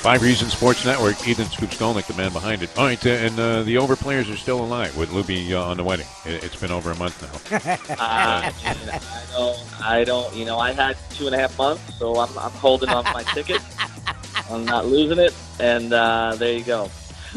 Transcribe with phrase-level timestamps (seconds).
[0.00, 1.28] Five Reasons Sports Network.
[1.28, 2.70] Ethan Scoops Skolnick, the man behind it.
[2.78, 5.76] All right, uh, and uh, the over players are still alive with Luby uh, on
[5.76, 6.06] the wedding.
[6.24, 7.58] It, has been over a month now.
[7.58, 7.60] Uh,
[8.00, 9.82] I don't.
[9.82, 10.34] I don't.
[10.34, 13.24] You know, I had two and a half months, so I'm, I'm holding on my
[13.34, 13.60] ticket.
[14.50, 16.90] I'm not losing it, and uh, there you go.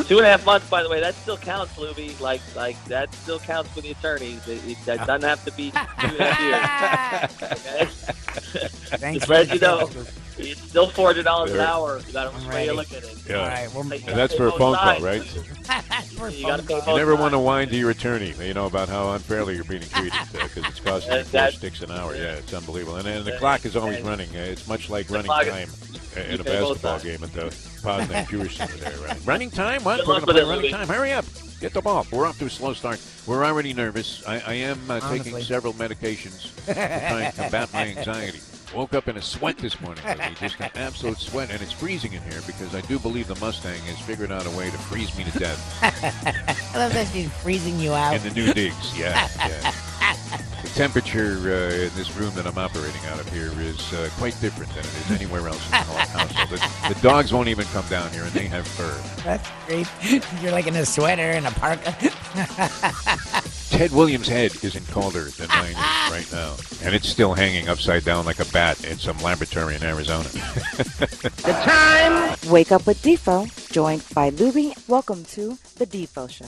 [0.05, 2.17] Two and a half months, by the way, that still counts, Luby.
[2.21, 4.47] Like, like that still counts for the attorneys.
[4.47, 8.09] It, it, that doesn't have to be two and a half years.
[8.33, 8.67] Okay?
[8.97, 9.33] Thank Just you.
[9.35, 9.89] let you know.
[10.37, 11.99] It's still four hundred dollars an hour.
[12.07, 13.17] You got to I'm way you look at it.
[13.29, 13.37] Yeah.
[13.37, 15.03] All right, well, You And that's for a both phone call, sides.
[15.03, 15.23] right?
[16.17, 17.45] for You got to pay phone both You never want to sides.
[17.45, 21.11] whine to your attorney, you know, about how unfairly you're being treated because it's costing
[21.13, 22.15] you That- four that- sticks an hour.
[22.15, 22.97] Yeah, it's unbelievable.
[22.97, 24.29] And, and the clock is always running.
[24.35, 25.69] Uh, It's much like running clock- time
[26.29, 27.45] in a basketball game at the
[27.83, 29.17] Posner Jewish Center there, right?
[29.25, 29.83] Running time?
[29.83, 29.97] What?
[29.99, 30.71] Good We're going to play running Louie.
[30.71, 30.87] time.
[30.87, 31.25] Hurry up.
[31.59, 32.05] Get the ball.
[32.11, 32.99] We're off to a slow start.
[33.25, 34.21] We're already nervous.
[34.27, 36.81] I, I am uh, taking several medications to try
[37.21, 38.39] and combat my anxiety.
[38.75, 40.03] Woke up in a sweat this morning.
[40.39, 43.79] Just an absolute sweat, and it's freezing in here because I do believe the Mustang
[43.81, 45.79] has figured out a way to freeze me to death
[46.75, 48.15] I love that she's freezing you out.
[48.15, 48.97] in the new digs.
[48.97, 50.39] Yeah, yeah.
[50.73, 54.35] The temperature uh, in this room that I'm operating out of here is uh, quite
[54.41, 56.49] different than it is anywhere else in the whole house.
[56.49, 58.99] The, the dogs won't even come down here, and they have fur.
[59.21, 59.87] That's great.
[60.41, 61.91] You're like in a sweater and a parka.
[63.69, 68.03] Ted Williams' head isn't colder than mine is right now, and it's still hanging upside
[68.03, 70.29] down like a bat in some laboratory in Arizona.
[71.43, 72.37] The time.
[72.49, 74.75] Wake up with Defo, joined by Luby.
[74.87, 76.47] Welcome to the Defo Show.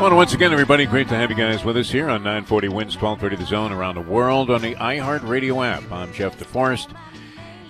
[0.00, 2.94] Well, once again, everybody, great to have you guys with us here on 940 Wins
[2.94, 5.90] 1230 The Zone around the world on the iHeartRadio app.
[5.90, 6.96] I'm Jeff DeForest.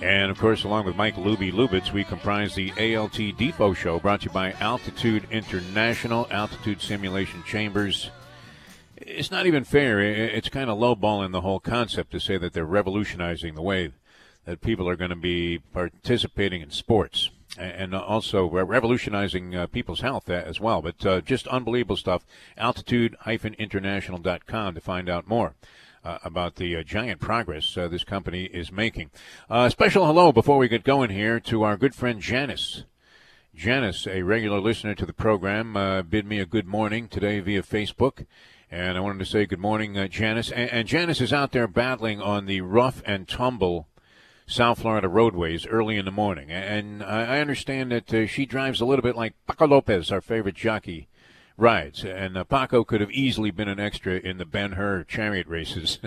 [0.03, 4.21] And, of course, along with Mike Luby Lubitz, we comprise the ALT Defo Show brought
[4.21, 8.11] to you by Altitude International, Altitude Simulation Chambers.
[8.99, 9.99] It's not even fair.
[9.99, 13.93] It's kind of lowballing the whole concept to say that they're revolutionizing the way
[14.45, 20.31] that people are going to be participating in sports and also revolutionizing uh, people's health
[20.31, 20.81] as well.
[20.81, 22.25] But uh, just unbelievable stuff.
[22.57, 25.55] Altitude-international.com to find out more.
[26.05, 29.11] Uh, about the uh, giant progress uh, this company is making.
[29.51, 32.85] Uh, special hello before we get going here to our good friend Janice.
[33.53, 37.65] Janice, a regular listener to the program, uh, bid me a good morning today via
[37.65, 38.27] Facebook.
[38.71, 40.53] And I wanted to say good morning, uh, Janice.
[40.53, 43.88] And Janice is out there battling on the rough and tumble
[44.49, 46.51] South Florida roadways early in the morning.
[46.51, 50.55] And I understand that uh, she drives a little bit like Paco Lopez, our favorite
[50.55, 51.07] jockey,
[51.59, 52.03] rides.
[52.03, 55.99] And uh, Paco could have easily been an extra in the Ben Hur chariot races.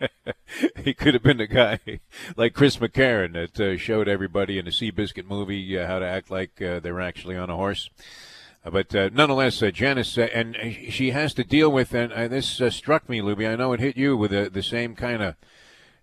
[0.76, 1.80] he could have been the guy
[2.36, 6.30] like Chris McCarron that uh, showed everybody in the Seabiscuit movie uh, how to act
[6.30, 7.90] like uh, they were actually on a horse.
[8.64, 10.56] Uh, But nonetheless, Janice, and
[10.88, 13.50] she has to deal with, and this struck me, Luby.
[13.50, 15.34] I know it hit you with the same kind of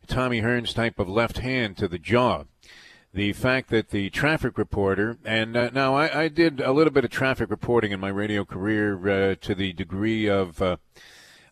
[0.08, 2.44] Tommy Hearns type of left hand to the jaw.
[3.14, 7.04] The fact that the traffic reporter, and uh, now I, I did a little bit
[7.04, 10.78] of traffic reporting in my radio career uh, to the degree of, uh,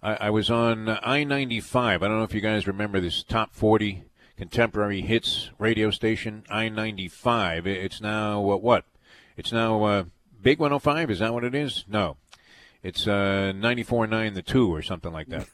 [0.03, 2.03] I, I was on I 95.
[2.03, 4.03] I don't know if you guys remember this top 40
[4.38, 7.66] contemporary hits radio station, I 95.
[7.66, 8.85] It's now, uh, what?
[9.35, 10.03] It's now uh,
[10.41, 11.09] Big 105?
[11.12, 11.85] Is that what it is?
[11.88, 12.18] No.
[12.84, 15.47] It's uh, 94.9 the 2 or something like that.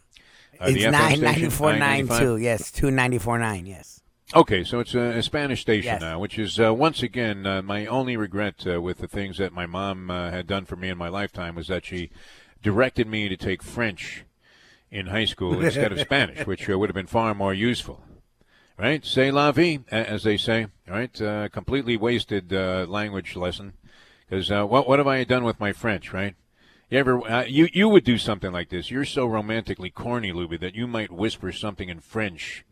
[0.59, 2.19] Uh, it's nine ninety four nine I-95?
[2.19, 2.38] two.
[2.38, 3.65] Yes, two ninety four nine.
[3.65, 4.01] Yes.
[4.35, 6.01] Okay, so it's a, a Spanish station Yes.
[6.01, 9.53] now, which is uh, once again uh, my only regret uh, with the things that
[9.53, 12.09] my mom uh, had done for me in my lifetime was that she
[12.63, 14.23] directed me to take French
[14.89, 18.03] in high school instead of Spanish, which uh, would have been far more useful.
[18.77, 19.05] Right?
[19.05, 20.67] Say la vie, as they say.
[20.88, 21.21] Right?
[21.21, 23.73] Uh, completely wasted uh, language lesson.
[24.27, 26.11] Because uh, what what have I done with my French?
[26.11, 26.35] Right?
[26.94, 28.92] You ever uh, you you would do something like this?
[28.92, 32.63] You're so romantically corny, Luby, that you might whisper something in French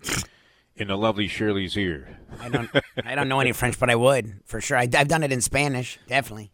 [0.75, 2.19] in the lovely Shirley's ear.
[2.39, 2.69] I don't.
[3.03, 4.77] I don't know any French, but I would for sure.
[4.77, 6.51] I, have done it in Spanish, definitely.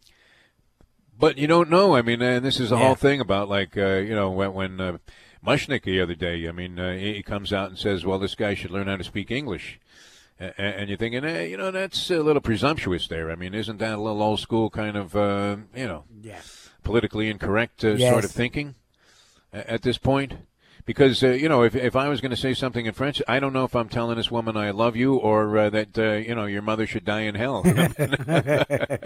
[1.18, 1.94] But you don't know.
[1.94, 2.86] I mean, and this is the Yeah.
[2.86, 4.96] whole thing about like uh, you know when when uh,
[5.46, 6.48] Mushnick the other day.
[6.48, 9.04] I mean, uh, he comes out and says, "Well, this guy should learn how to
[9.04, 9.78] speak English,"
[10.38, 13.30] and you're thinking, eh, you know, that's a little presumptuous there.
[13.30, 16.40] I mean, isn't that a little old school kind of uh, you know Yeah.
[16.88, 18.10] Politically incorrect uh, Yes.
[18.10, 18.74] sort of thinking
[19.52, 20.32] at this point?
[20.86, 23.40] Because uh, you know, if if I was going to say something in French, I
[23.40, 26.34] don't know if I'm telling this woman I love you or uh, that uh, you
[26.34, 27.62] know your mother should die in hell.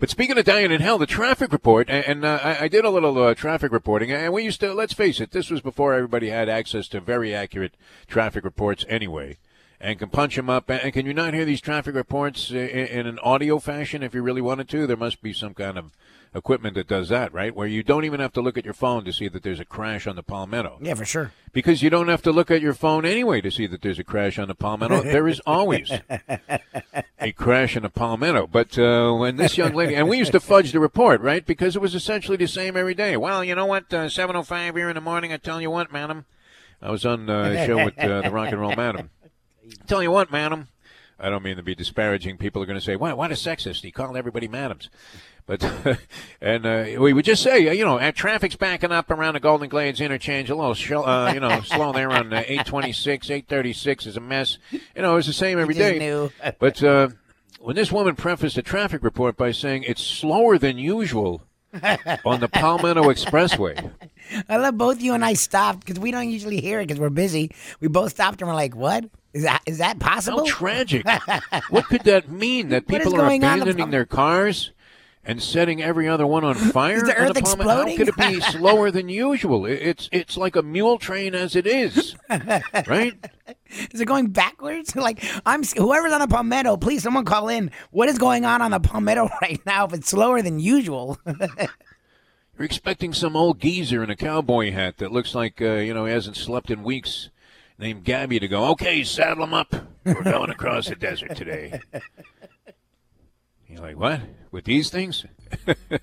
[0.00, 2.86] But speaking of dying in hell, the traffic report, and, and uh, I, I did
[2.86, 5.92] a little uh, traffic reporting, and we used to, let's face it, this was before
[5.92, 7.74] everybody had access to very accurate
[8.06, 9.36] traffic reports anyway,
[9.78, 10.70] and can punch them up.
[10.70, 14.22] And can you not hear these traffic reports in, in an audio fashion if you
[14.22, 14.86] really wanted to?
[14.86, 15.92] There must be some kind of
[16.34, 17.54] equipment that does that, right?
[17.54, 19.64] Where you don't even have to look at your phone to see that there's a
[19.64, 21.32] crash on the Palmetto Yeah, for sure.
[21.52, 24.04] because you don't have to look at your phone anyway to see that there's a
[24.04, 25.02] crash on the Palmetto.
[25.02, 25.90] there is always
[27.20, 28.46] a crash on the Palmetto.
[28.46, 31.44] But uh, when this young lady, and we used to fudge the report, right?
[31.44, 33.16] Because it was essentially the same every day.
[33.16, 33.92] Well, you know what?
[33.92, 36.26] Uh, 7.05 here in the morning, I tell you what, madam.
[36.80, 39.10] I was on uh, a show with uh, the Rock and Roll Madam.
[39.86, 40.68] Tell you what, madam.
[41.20, 42.36] I don't mean to be disparaging.
[42.38, 43.12] People are going to say, "Why?
[43.12, 43.82] What a sexist!
[43.82, 44.88] He called everybody madams."
[45.48, 45.64] But
[46.42, 49.68] and uh, we would just say, you know, uh, traffic's backing up around the Golden
[49.68, 50.50] Glades interchange.
[50.50, 54.58] A little, sh- uh, you know, slow there on uh, 826, 836 is a mess.
[54.70, 56.28] You know, it's the same every day.
[56.60, 57.08] But uh,
[57.60, 61.42] when this woman prefaced the traffic report by saying it's slower than usual
[62.26, 63.90] on the Palmetto Expressway,
[64.50, 67.08] I love both you and I stopped because we don't usually hear it because we're
[67.08, 67.52] busy.
[67.80, 69.62] We both stopped and we're like, "What is that?
[69.64, 71.06] possible?" Is that how possible?" tragic!
[71.70, 72.68] what could that mean?
[72.68, 74.72] That people are on the abandoning their cars?
[75.28, 76.96] And setting every other one on fire.
[76.96, 77.98] Is the earth exploding?
[77.98, 79.66] How could it be slower than usual?
[79.66, 82.16] It's it's like a mule train as it is,
[82.86, 83.12] right?
[83.92, 84.96] Is it going backwards?
[84.96, 87.70] like I'm whoever's on the Palmetto, please someone call in.
[87.90, 89.84] What is going on on the Palmetto right now?
[89.84, 95.12] If it's slower than usual, You're expecting some old geezer in a cowboy hat that
[95.12, 97.28] looks like uh, you know he hasn't slept in weeks,
[97.78, 98.64] named Gabby, to go.
[98.70, 99.74] Okay, saddle him up.
[100.04, 101.80] We're going across the desert today.
[103.68, 104.20] You're like, what?
[104.50, 105.26] With these things?
[105.68, 105.98] I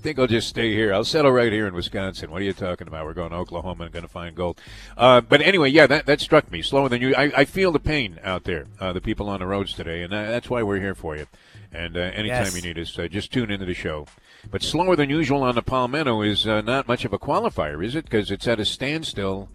[0.00, 0.94] think I'll just stay here.
[0.94, 2.30] I'll settle right here in Wisconsin.
[2.30, 3.04] What are you talking about?
[3.04, 4.60] We're going to Oklahoma and going to find gold.
[4.96, 6.62] Uh, but anyway, yeah, that, that struck me.
[6.62, 7.14] Slower than you.
[7.16, 10.12] I, I feel the pain out there, uh, the people on the roads today, and
[10.12, 11.26] that, that's why we're here for you.
[11.72, 12.56] And uh, anytime Yes.
[12.56, 14.06] you need us, uh, just tune into the show.
[14.50, 17.94] But slower than usual on the Palmetto is uh, not much of a qualifier, is
[17.96, 18.04] it?
[18.04, 19.48] Because it's at a standstill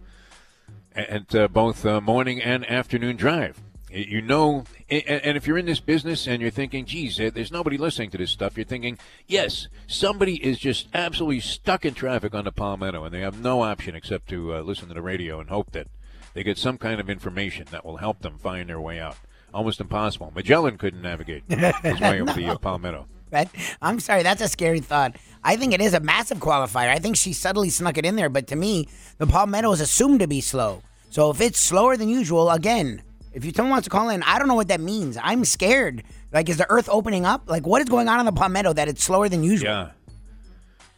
[0.94, 3.60] at uh, both uh, morning and afternoon drive.
[3.90, 4.64] You know,
[5.02, 8.30] and if you're in this business and you're thinking, geez, there's nobody listening to this
[8.30, 13.14] stuff, you're thinking, yes, somebody is just absolutely stuck in traffic on the Palmetto and
[13.14, 15.88] they have no option except to uh, listen to the radio and hope that
[16.34, 19.16] they get some kind of information that will help them find their way out.
[19.52, 20.32] Almost impossible.
[20.34, 23.06] Magellan couldn't navigate his way over the uh, Palmetto.
[23.30, 23.48] that,
[23.80, 25.16] I'm sorry, that's a scary thought.
[25.42, 26.88] I think it is a massive qualifier.
[26.88, 28.88] I think she subtly snuck it in there, but to me,
[29.18, 30.82] the Palmetto is assumed to be slow.
[31.10, 33.02] So if it's slower than usual, again,
[33.34, 35.18] if you someone wants to call in, I don't know what that means.
[35.20, 36.04] I'm scared.
[36.32, 37.42] Like, is the Earth opening up?
[37.48, 39.68] Like, what is going on in the Palmetto that it's slower than usual?
[39.68, 39.90] Yeah.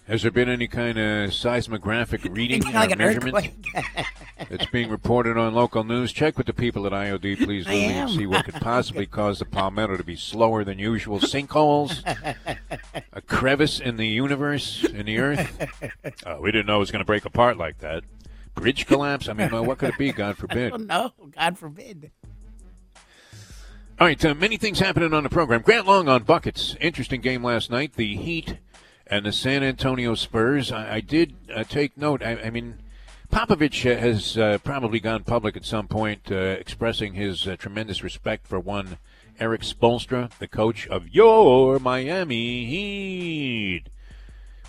[0.06, 3.48] Has there been any kind of seismographic reading like or measurement
[4.48, 6.12] that's being reported on local news?
[6.12, 9.46] Check with the people at IOD, please, Louie, and see what could possibly cause the
[9.46, 11.18] Palmetto to be slower than usual.
[11.18, 12.04] Sinkholes,
[13.12, 15.84] a crevice in the universe, in the earth.
[16.24, 18.04] Uh, we didn't know it was going to break apart like that.
[18.54, 19.28] Bridge collapse?
[19.28, 20.12] I mean, uh, what could it be?
[20.12, 20.80] God forbid.
[20.80, 22.12] No, God forbid.
[23.98, 25.62] All right, uh, many things happening on the program.
[25.62, 26.76] Grant Long on buckets.
[26.82, 27.94] Interesting game last night.
[27.94, 28.58] The Heat
[29.06, 30.70] and the San Antonio Spurs.
[30.70, 32.22] I, I did uh, take note.
[32.22, 32.76] I, I mean,
[33.32, 38.02] Popovich uh, has uh, probably gone public at some point, uh, expressing his uh, tremendous
[38.02, 38.98] respect for one
[39.40, 43.84] Erik Spoelstra, the coach of your Miami Heat.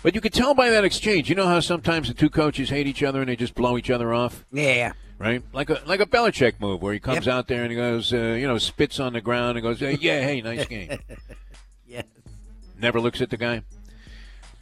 [0.02, 1.28] But you could tell by that exchange.
[1.28, 3.90] You know how sometimes the two coaches hate each other and they just blow each
[3.90, 4.92] other off Yeah, yeah.
[5.18, 5.42] Right?
[5.52, 7.34] Like a like a Belichick move where he comes Yep.
[7.34, 9.96] out there and he goes, uh, you know, spits on the ground and goes, uh,
[10.00, 10.98] "Yeah, hey, nice game."
[11.86, 12.04] Yes.
[12.80, 13.62] Never looks at the guy.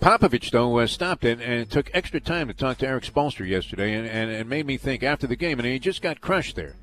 [0.01, 3.93] Popovich though uh, stopped it and took extra time to talk to Erik Spoelstra yesterday,
[3.95, 6.75] and, and, and made me think after the game, and he just got crushed there.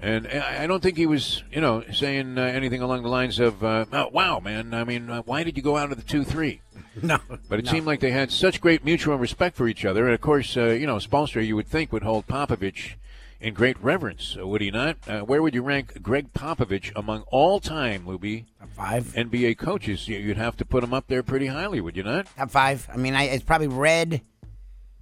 [0.00, 3.64] And I don't think he was, you know, saying uh, anything along the lines of,
[3.64, 4.74] uh, oh, "Wow, man!
[4.74, 6.60] I mean, uh, why did you go out of the two-three?
[7.02, 7.18] No.
[7.48, 7.70] But it no.
[7.72, 10.04] seemed like they had such great mutual respect for each other.
[10.06, 12.94] And of course, uh, you know, Spoelstra, you would think, would hold Popovich
[13.40, 14.96] in great reverence, uh, would he not?
[15.06, 19.04] Uh, where would you rank Greg Popovich among all time, Luby, Top five.
[19.14, 20.08] NBA coaches?
[20.08, 22.26] You- You'd have to put him up there pretty highly, would you not?
[22.36, 22.88] Top five.
[22.92, 24.22] I mean, I, it's probably Red,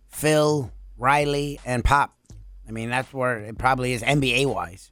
[0.08, 2.14] Phil, Riley, and Pop.
[2.68, 4.91] I mean, that's where it probably is NBA wise.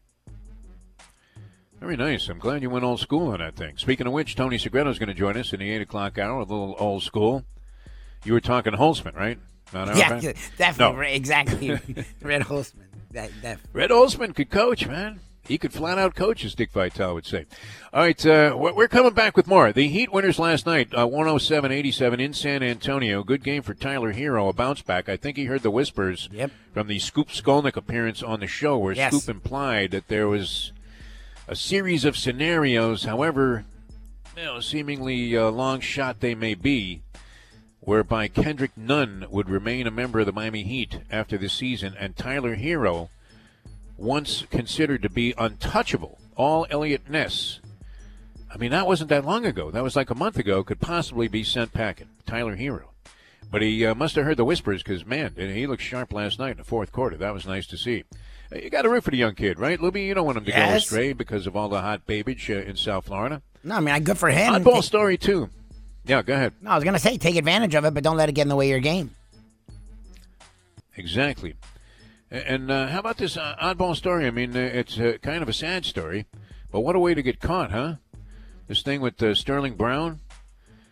[1.80, 2.28] Very nice.
[2.28, 3.78] I'm glad you went old school on that thing.
[3.78, 6.40] Speaking of which, Tony Segreto is going to join us in the 8 o'clock hour,
[6.40, 7.44] a little old school.
[8.24, 9.38] You were talking Holzman, right?
[9.72, 10.96] Not Yeah, yeah, definitely.
[11.06, 11.14] No.
[11.14, 11.70] Exactly.
[12.22, 12.84] Red Holzman.
[13.12, 13.30] That.
[13.72, 15.20] Red Holzman could coach, man.
[15.48, 17.46] He could flat out coach, as Dick Vitale would say.
[17.92, 19.72] All right, uh, we're we're coming back with more.
[19.72, 23.24] The Heat winners last night, uh, 107-87 in San Antonio.
[23.24, 25.08] Good game for Tyler Herro, a bounce back.
[25.08, 26.52] I think he heard the whispers Yep.
[26.72, 29.12] from the Scoop Skolnick appearance on the show, where Yes.
[29.12, 30.72] Scoop implied that there was
[31.50, 33.64] a series of scenarios, however,
[34.36, 37.02] you know, seemingly uh, long shot they may be,
[37.80, 42.16] whereby Kendrick Nunn would remain a member of the Miami Heat after the season, and
[42.16, 43.08] Tyler Herro,
[43.96, 47.58] once considered to be untouchable, all Eliot Ness.
[48.54, 49.72] I mean, that wasn't that long ago.
[49.72, 50.62] That was like a month ago.
[50.62, 52.10] Could possibly be sent packing.
[52.26, 52.90] Tyler Herro.
[53.50, 56.52] But he uh, must have heard the whispers because, man, he looked sharp last night
[56.52, 57.16] in the fourth quarter.
[57.16, 58.04] That was nice to see.
[58.52, 60.06] You got to root for the young kid, right, Luby?
[60.06, 62.76] You don't want him to go astray because of all the hot babage uh, in
[62.76, 63.42] South Florida.
[63.62, 64.54] No, I mean, good for him.
[64.54, 65.50] Oddball Ta- story, too.
[66.04, 66.54] Yeah, go ahead.
[66.60, 68.48] No, I was gonna say take advantage of it, but don't let it get in
[68.48, 69.14] the way of your game.
[70.96, 71.54] Exactly.
[72.30, 74.26] And uh, how about this uh, oddball story?
[74.26, 76.26] I mean, uh, it's uh, kind of a sad story,
[76.72, 77.96] but what a way to get caught, huh?
[78.66, 80.20] This thing with uh, Sterling Brown,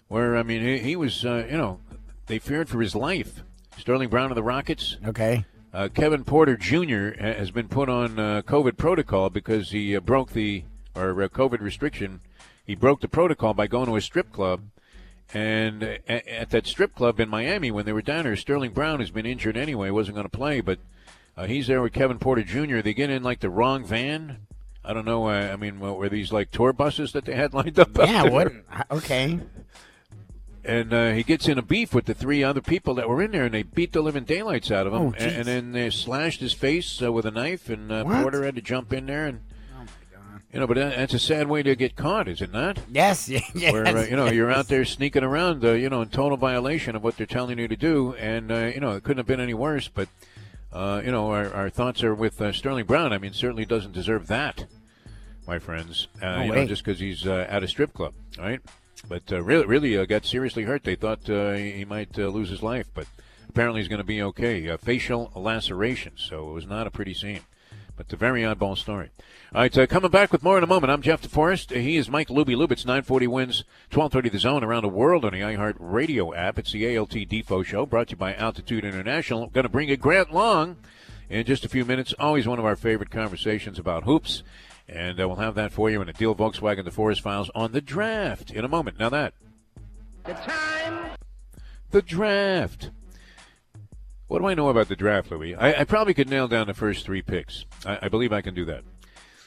[0.08, 1.80] where, I mean, he, he was, uh, you know,
[2.26, 3.42] they feared for his life.
[3.78, 4.96] Sterling Brown of the Rockets.
[5.06, 5.44] Okay.
[5.78, 7.23] Uh, Kevin Porter Jr.
[7.23, 10.64] has been put on uh, COVID protocol because he uh, broke the
[10.97, 12.20] or uh, COVID restriction.
[12.66, 14.62] He broke the protocol by going to a strip club,
[15.32, 18.99] and uh, at that strip club in Miami when they were down there, Sterling Brown
[18.99, 20.80] has been injured anyway, wasn't going to play, but
[21.37, 22.80] uh, he's there with Kevin Porter Jr.
[22.80, 24.49] They get in like the wrong van.
[24.85, 25.28] I don't know.
[25.28, 27.97] Uh, I mean, what, were these like tour buses that they had lined up?
[27.97, 28.25] Yeah.
[28.25, 28.52] What?
[28.90, 29.38] Okay.
[30.68, 33.30] And uh, he gets in a beef with the three other people that were in
[33.32, 35.00] there, and they beat the living daylights out of him.
[35.00, 38.22] Oh, and, and then they slashed his face uh, with a knife, and uh, What?
[38.22, 39.26] Porter had to jump in there.
[39.26, 39.40] And
[40.52, 42.78] you know, but that, that's a sad way to get caught, is it not?
[42.90, 43.28] Yes.
[43.54, 43.72] Yes.
[43.72, 46.94] Where uh, you know you're out there sneaking around, uh, you know, in total violation
[46.96, 49.40] of what they're telling you to do, and uh, you know it couldn't have been
[49.40, 49.88] any worse.
[49.88, 50.08] But
[50.72, 53.12] uh, you know, our, our thoughts are with uh, Sterling Brown.
[53.12, 54.66] I mean, certainly doesn't deserve that,
[55.46, 56.08] my friends.
[56.22, 58.60] Uh, No you know, just because he's uh, at a strip club, right?
[59.07, 60.85] But uh, really, really uh, got seriously hurt.
[60.85, 63.07] They thought uh, he might uh, lose his life, but
[63.49, 64.69] apparently he's going to be okay.
[64.69, 67.40] Uh, facial lacerations, so it was not a pretty scene.
[67.97, 69.11] But a very oddball story.
[69.52, 70.93] All right, uh, coming back with more in a moment.
[70.93, 71.75] I'm Jeff DeForest.
[71.75, 72.85] He is Mike Luby Lubitz.
[72.85, 76.59] 940 wins, 1230 the zone around the world on the iHeart Radio app.
[76.59, 79.49] It's the ALT Defo Show brought to you by Altitude International.
[79.49, 80.76] Going to bring you Grant Long
[81.28, 82.14] in just a few minutes.
[82.21, 84.45] Always one of our favorite conversations about hoops.
[84.88, 87.80] And uh, we'll have that for you in a Deal Volkswagen DeForest files on the
[87.80, 88.99] draft in a moment.
[88.99, 89.35] Now that.
[90.25, 91.11] The time.
[91.90, 92.90] The draft.
[94.28, 95.54] What do I know about the draft, Louis?
[95.54, 97.66] I, I probably could nail down the first three picks.
[97.85, 98.85] I, I believe I can do that.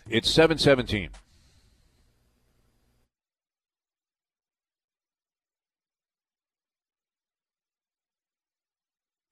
[0.09, 1.09] It's 717.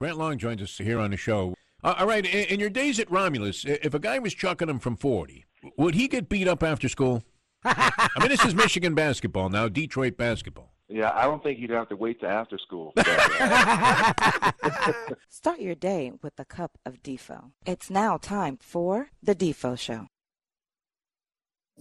[0.00, 1.54] Grant Long joins us here on the show.
[1.84, 4.78] Uh, all right, in, in your days at Romulus, if a guy was chucking him
[4.78, 5.44] from 40,
[5.76, 7.22] would he get beat up after school?
[7.64, 10.72] I mean, this is Michigan basketball now, Detroit basketball.
[10.88, 12.92] Yeah, I don't think you'd have to wait to after school.
[15.28, 17.52] Start your day with a cup of Defo.
[17.64, 20.08] It's now time for the Defo Show.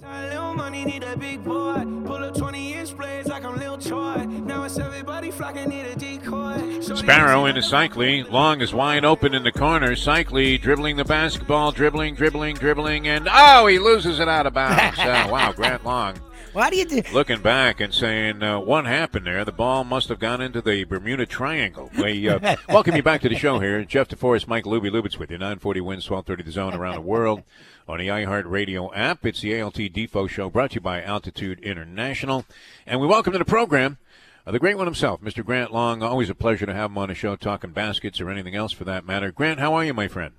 [0.01, 1.83] Money need a big boy.
[2.05, 4.25] Pull up 20 inch blades like I'm Lil Troy.
[4.25, 6.79] Now it's everybody flocking, need a decoy.
[6.81, 8.29] Sparrow into Seikaly.
[8.29, 9.91] Long is wide open in the corner.
[9.91, 14.99] Seikaly dribbling the basketball, dribbling, dribbling, dribbling, and oh, he loses it out of bounds.
[14.99, 16.15] Uh, wow, Grant Long
[16.53, 17.01] Why do you do?
[17.13, 19.43] looking back and saying, uh, what happened there?
[19.43, 21.91] The ball must have gone into the Bermuda Triangle.
[21.99, 23.83] We uh, welcome you back to the show here.
[23.83, 25.37] Jeff DeForest, Mike Luby Lubitz with you.
[25.37, 27.43] 940 wins, 1230 the zone around the world
[27.89, 29.25] on the iHeart Radio app.
[29.25, 32.45] It's the ALT Defo Show brought to you by Altitude International.
[32.85, 33.97] And we welcome to the program
[34.45, 35.43] uh, the great one himself, Mr.
[35.43, 36.03] Grant Long.
[36.03, 38.83] Always a pleasure to have him on the show talking baskets or anything else for
[38.83, 39.31] that matter.
[39.31, 40.33] Grant, how are you, my friend?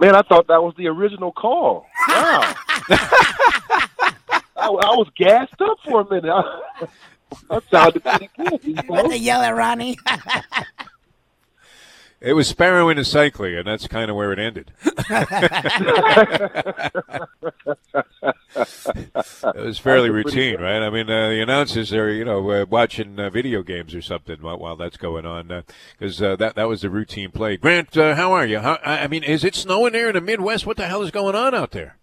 [0.00, 1.84] Man, I thought that was the original call.
[2.08, 2.54] Wow.
[2.88, 6.44] I, I was gassed up for a minute.
[7.50, 8.64] that sounded pretty good.
[8.64, 9.08] you know?
[9.08, 9.98] They yell at Ronnie.
[12.26, 14.72] It was Sparrow in a Cycling, and that's kind of where it ended.
[19.54, 20.82] it was fairly routine, right?
[20.82, 24.42] I mean, uh, the announcers are, you know, uh, watching uh, video games or something
[24.42, 25.62] while, while that's going on,
[25.96, 27.56] because uh, that that was the routine play.
[27.56, 28.58] Grant, uh, how are you?
[28.58, 30.66] How, I mean, is it snowing there in the Midwest?
[30.66, 31.96] What the hell is going on out there?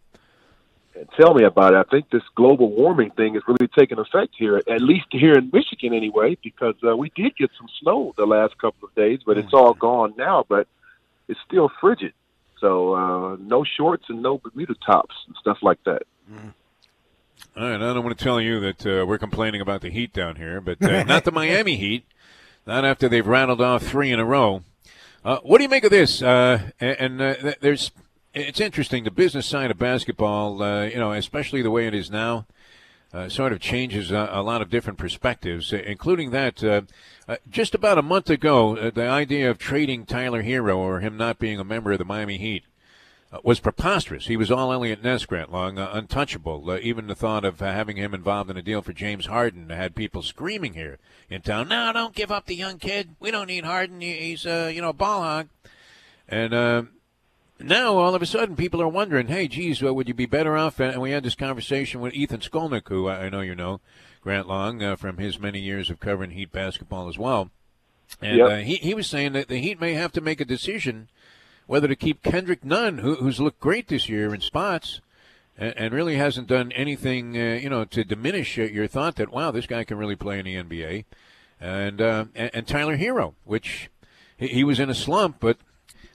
[1.20, 1.78] Tell me about it.
[1.78, 5.50] I think this global warming thing is really taking effect here, at least here in
[5.52, 9.38] Michigan anyway, because uh, we did get some snow the last couple of days, but
[9.38, 10.68] it's all gone now, but
[11.28, 12.14] it's still frigid.
[12.60, 16.04] So uh, no shorts and no Bermuda tops and stuff like that.
[17.56, 20.14] All right, I don't want to tell you that uh, we're complaining about the Heat
[20.14, 22.06] down here, but uh, not the Miami Heat.
[22.66, 24.64] Not after they've rattled off three in a row.
[25.26, 26.22] Uh, what do you make of this?
[26.22, 27.92] Uh, and and uh, there's,
[28.34, 29.04] it's interesting.
[29.04, 32.46] The business side of basketball, uh, you know, especially the way it is now,
[33.14, 36.64] uh, sort of changes a, a lot of different perspectives, uh, including that.
[36.64, 36.82] Uh,
[37.28, 41.16] uh, just about a month ago, uh, the idea of trading Tyler Herro or him
[41.16, 42.64] not being a member of the Miami Heat
[43.32, 44.26] uh, was preposterous.
[44.26, 46.76] He was all Eliot Ness, Grant Long, untouchable.
[46.82, 50.24] Even the thought of having him involved in a deal for James Harden had people
[50.24, 50.98] screaming here
[51.30, 51.68] in town.
[51.68, 53.16] No, don't give up the young kid.
[53.20, 54.02] We don't need Harden.
[54.02, 55.50] He- He's you know a ball hog.
[56.28, 56.90] And
[57.64, 60.58] now all of a sudden, people are wondering, hey, geez, well, would you be better
[60.58, 60.80] off?
[60.80, 63.80] And we had this conversation with Ethan Skolnick, who I I know you know,
[64.22, 67.50] Grant Long, uh, from his many years of covering Heat basketball as well.
[68.22, 68.50] And Yep.
[68.50, 71.10] uh, he, he was saying that the Heat may have to make a decision
[71.66, 75.00] whether to keep Kendrick Nunn, who, who's looked great this year in spots,
[75.58, 79.32] and, and really hasn't done anything, uh, you know, to diminish uh, your thought that
[79.32, 81.06] wow, this guy can really play in the NBA,
[81.62, 83.90] and uh, and, and Tyler Herro, which
[84.38, 85.58] he, he was in a slump, but.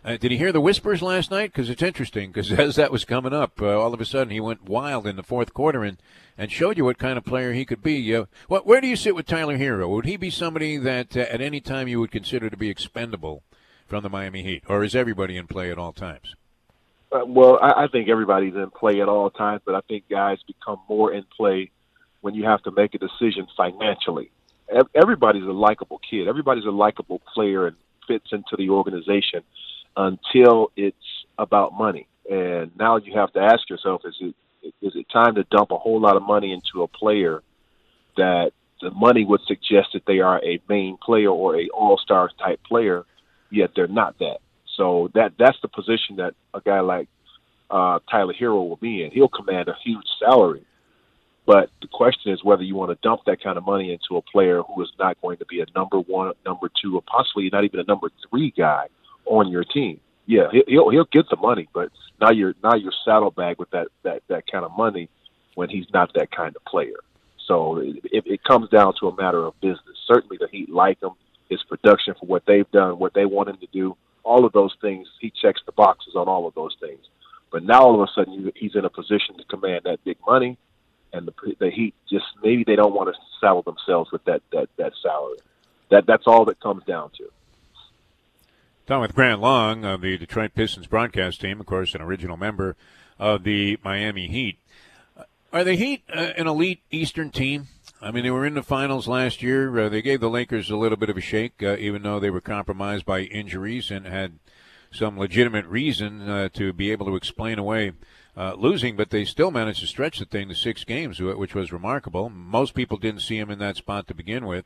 [0.04, 1.52] Uh, did he hear the whispers last night?
[1.52, 2.30] Because it's interesting.
[2.30, 5.16] Because as that was coming up, uh, all of a sudden he went wild in
[5.16, 5.98] the fourth quarter and,
[6.36, 8.14] and showed you what kind of player he could be.
[8.14, 9.88] Uh, what, where do you sit with Tyler Herro?
[9.88, 13.42] Would he be somebody that uh, at any time you would consider to be expendable
[13.86, 16.34] from the Miami Heat, or is everybody in play at all times?
[17.10, 20.38] Uh, well, I, I think everybody's in play at all times, but I think guys
[20.46, 21.70] become more in play
[22.20, 24.30] when you have to make a decision financially.
[24.68, 26.28] Ev- Everybody's a likable kid.
[26.28, 27.76] Everybody's a likable player and
[28.06, 29.42] fits into the organization
[29.98, 30.96] until it's
[31.38, 32.06] about money.
[32.30, 34.34] And now you have to ask yourself: Is it
[34.80, 37.42] is it time to dump a whole lot of money into a player
[38.16, 42.30] that the money would suggest that they are a main player or a all star
[42.38, 43.04] type player,
[43.50, 44.38] yet they're not that.
[44.76, 47.08] So that that's the position that a guy like
[47.70, 49.10] uh, Tyler Herro will be in.
[49.10, 50.64] He'll command a huge salary,
[51.44, 54.22] but the question is whether you want to dump that kind of money into a
[54.22, 57.64] player who is not going to be a number one, number two, or possibly not
[57.64, 58.86] even a number three guy
[59.28, 60.00] on your team.
[60.26, 63.88] Yeah, he- he'll he'll get the money, but now you're now you're saddlebag with that
[64.02, 65.08] that that kind of money
[65.54, 66.98] when he's not that kind of player.
[67.46, 69.96] So it, it, it comes down to a matter of business.
[70.06, 71.12] Certainly, the Heat like him,
[71.48, 74.76] his production for what they've done, what they want him to do, all of those
[74.82, 75.08] things.
[75.20, 77.00] He checks the boxes on all of those things.
[77.50, 80.18] But now all of a sudden, you, he's in a position to command that big
[80.26, 80.58] money,
[81.12, 84.68] and the the Heat just maybe they don't want to saddle themselves with that that
[84.76, 85.38] that salary.
[85.90, 87.30] That that's all that comes down to.
[88.88, 92.74] Talking with Grant Long of the Detroit Pistons broadcast team, of course, an original member
[93.18, 94.58] of the Miami Heat.
[95.14, 97.66] Uh, Are the Heat uh, an elite Eastern team?
[98.00, 99.78] I mean, they were in the finals last year.
[99.78, 102.30] Uh, they gave the Lakers a little bit of a shake, uh, even though they
[102.30, 104.38] were compromised by injuries and had
[104.90, 107.92] some legitimate reason uh, to be able to explain away
[108.38, 111.72] uh, losing, but they still managed to stretch the thing to six games, which was
[111.72, 112.30] remarkable.
[112.30, 114.64] Most people didn't see him in that spot to begin with.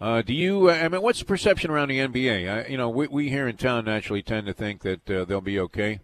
[0.00, 0.70] Uh, do you?
[0.70, 2.66] I mean, what's the perception around the NBA?
[2.66, 5.42] I, you know, we, we here in town naturally tend to think that uh, they'll
[5.42, 6.00] be okay,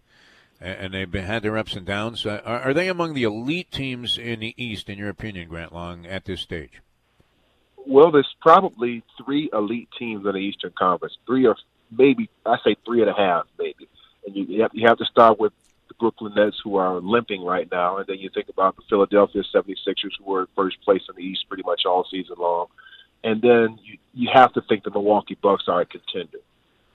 [0.61, 2.23] and, and they've been, had their ups and downs.
[2.23, 5.73] Uh, are, are they among the elite teams in the East, in your opinion, Grant
[5.73, 6.81] Long, at this stage?
[7.87, 11.17] Well, there's probably three elite teams in the Eastern Conference.
[11.25, 11.55] Three or
[11.89, 13.87] maybe I say three and a half, maybe.
[14.27, 15.53] And you, you have you have to start with
[15.87, 19.41] the Brooklyn Nets, who are limping right now, and then you think about the Philadelphia
[19.55, 22.67] 76ers, who were in first place in the East pretty much all season long.
[23.23, 26.39] And then you you have to think the Milwaukee Bucks are a contender.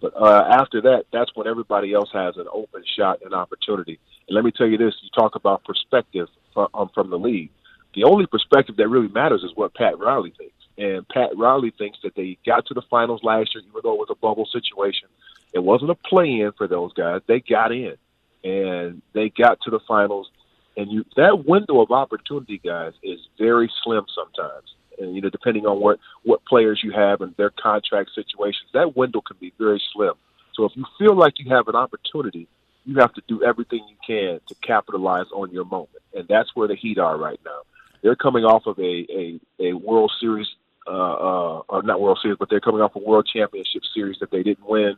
[0.00, 4.00] But uh, after that, that's when everybody else has an open shot and opportunity.
[4.26, 7.50] And let me tell you this: you talk about perspective from, um, from the league.
[7.94, 10.54] The only perspective that really matters is what Pat Riley thinks.
[10.78, 13.98] And Pat Riley thinks that they got to the finals last year, even though it
[13.98, 15.08] was a bubble situation.
[15.52, 17.96] It wasn't a play-in for those guys; they got in,
[18.42, 20.30] and they got to the finals.
[20.76, 24.74] And you that window of opportunity, guys, is very slim sometimes.
[25.02, 28.96] And you know, depending on what what players you have and their contract situations, that
[28.96, 30.14] window can be very slim.
[30.54, 32.46] So if you feel like you have an opportunity,
[32.84, 36.68] you have to do everything you can to capitalize on your moment, and that's where
[36.68, 37.62] the Heat are right now.
[38.02, 40.48] They're coming off of a a, a World Series,
[40.86, 44.30] uh, uh, or not World Series, but they're coming off a World Championship Series that
[44.30, 44.96] they didn't win.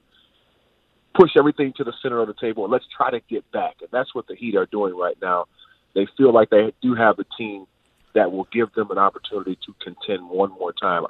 [1.15, 3.89] Push everything to the center of the table and let's try to get back, and
[3.93, 5.47] that's what the Heat are doing right now.
[5.95, 7.67] They feel like they do have a team
[8.15, 11.05] that will give them an opportunity to contend one more time.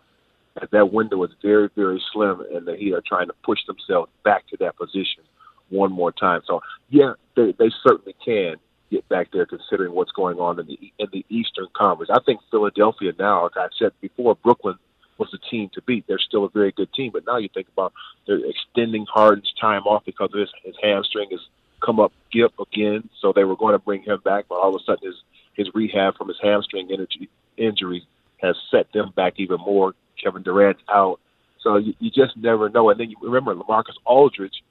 [0.60, 4.10] And that window is very, very slim, and the Heat are trying to push themselves
[4.24, 5.24] back to that position
[5.68, 6.42] one more time.
[6.46, 8.56] So, yeah, they, they certainly can
[8.90, 12.10] get back there, considering what's going on in the in the Eastern Conference.
[12.14, 14.78] I think Philadelphia now, like I said before, Brooklyn
[15.18, 16.04] was the team to beat.
[16.06, 17.92] They're still a very good team, but now you think about
[18.26, 21.40] they're extending Harden's time off because of his, his hamstring has
[21.84, 23.08] come up gip again.
[23.20, 25.20] So they were going to bring him back, but all of a sudden his
[25.56, 28.06] his rehab from his hamstring energy, injury
[28.38, 29.94] has set them back even more.
[30.22, 31.20] Kevin Durant's out.
[31.60, 32.90] So you, you just never know.
[32.90, 34.62] And then you remember Lamarcus Aldridge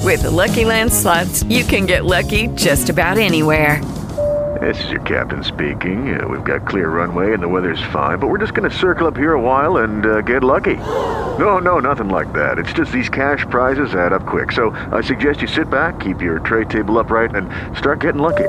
[0.00, 3.80] With the Lucky Land slots, you can get lucky just about anywhere.
[4.60, 6.18] This is your captain speaking.
[6.18, 9.08] Uh, we've got clear runway and the weather's fine, but we're just going to circle
[9.08, 10.76] up here a while and uh, get lucky.
[11.38, 12.58] No, no, nothing like that.
[12.58, 14.52] It's just these cash prizes add up quick.
[14.52, 18.48] So I suggest you sit back, keep your tray table upright, and start getting lucky.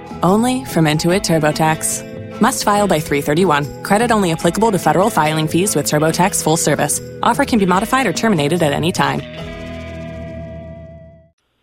[0.23, 2.39] only from Intuit TurboTax.
[2.41, 3.83] Must file by 331.
[3.83, 6.99] Credit only applicable to federal filing fees with TurboTax full service.
[7.21, 9.21] Offer can be modified or terminated at any time.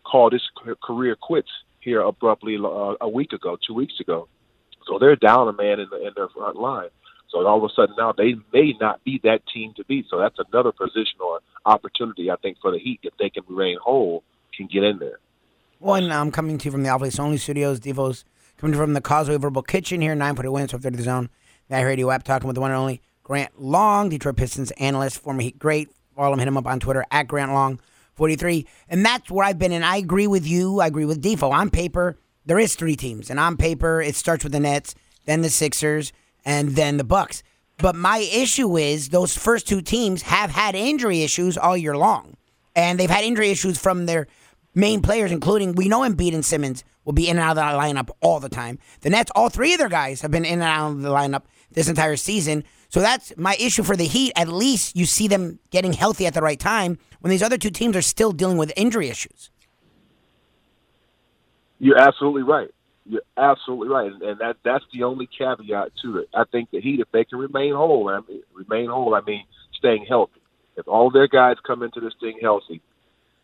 [0.05, 0.43] called his
[0.83, 4.29] career quits here abruptly uh, a week ago, two weeks ago.
[4.87, 6.89] So they're down a man in, the, in their front line.
[7.31, 10.07] So all of a sudden now they may not be that team to beat.
[10.09, 13.77] So that's another position or opportunity I think for the Heat if they can remain
[13.83, 14.23] whole
[14.57, 15.19] can get in there.
[15.79, 17.79] One, I'm coming to you from the Always Only Studios.
[17.79, 18.25] Defo's
[18.59, 21.31] coming from the Causeway Verbal Kitchen here, 940 wins, 1230 the zone.
[21.69, 25.43] That radio app talking with the one and only Grant Long, Detroit Pistons analyst, former
[25.43, 25.89] Heat great.
[26.17, 27.79] Follow him, hit him up on Twitter at Grant Long
[28.15, 28.67] 43.
[28.89, 29.73] And that's where I've been.
[29.73, 30.81] And I agree with you.
[30.81, 31.53] I agree with Defo.
[31.53, 33.31] On paper, there is three teams.
[33.31, 34.95] And on paper, it starts with the Nets,
[35.27, 36.13] then the Sixers,
[36.45, 37.43] and then the Bucks.
[37.77, 42.37] But my issue is those first two teams have had injury issues all year long.
[42.75, 44.27] And they've had injury issues from their
[44.79, 47.79] main players, including we know Embiid and Simmons will be in and out of the
[47.79, 48.79] lineup all the time.
[49.01, 51.43] The Nets, all three of their guys have been in and out of the lineup
[51.73, 52.65] this entire season.
[52.89, 54.33] So that's my issue for the Heat.
[54.37, 57.71] At least you see them getting healthy at the right time when these other two
[57.71, 59.51] teams are still dealing with injury issues.
[61.79, 62.71] You're absolutely right.
[63.05, 66.29] You're absolutely right, and, that that's the only caveat to it.
[66.35, 69.45] I think the Heat, if they can remain whole, I mean, remain whole, I mean,
[69.79, 70.43] staying healthy.
[70.77, 72.83] If all their guys come into this thing healthy,